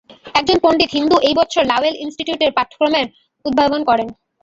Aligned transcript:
একজন 0.35 0.57
পণ্ডিত 0.63 0.89
হিন্দু 0.97 1.15
এই 1.27 1.33
বৎসর 1.37 1.63
লাওয়েল 1.71 1.95
ইনস্টিট্যুটের 2.03 2.51
পাঠক্রমের 2.57 3.05
উদ্বোধন 3.45 3.81
করেন। 3.89 4.07